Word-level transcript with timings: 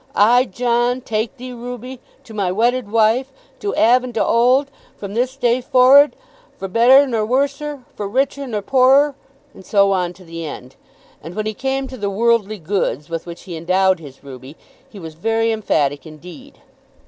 "I, 0.15 0.45
John, 0.45 1.01
take 1.01 1.37
thee 1.37 1.53
Ruby, 1.53 1.99
to 2.23 2.33
my 2.33 2.51
wedded 2.51 2.89
wife, 2.91 3.31
to 3.59 3.75
'ave 3.75 4.03
and 4.05 4.13
to 4.15 4.25
'old, 4.25 4.71
from 4.97 5.13
this 5.13 5.35
day 5.35 5.61
forrard, 5.61 6.15
for 6.57 6.67
better 6.67 7.05
nor 7.05 7.23
worser, 7.23 7.83
for 7.95 8.07
richer 8.09 8.47
nor 8.47 8.63
poorer;" 8.63 9.13
and 9.53 9.63
so 9.63 9.91
on 9.91 10.13
to 10.13 10.25
the 10.25 10.43
end. 10.43 10.75
And 11.21 11.35
when 11.35 11.45
he 11.45 11.53
came 11.53 11.87
to 11.87 11.97
the 11.97 12.09
"worldly 12.09 12.57
goods" 12.57 13.11
with 13.11 13.27
which 13.27 13.43
he 13.43 13.55
endowed 13.55 13.99
his 13.99 14.23
Ruby, 14.23 14.57
he 14.89 14.97
was 14.97 15.13
very 15.13 15.51
emphatic 15.51 16.07
indeed. 16.07 16.59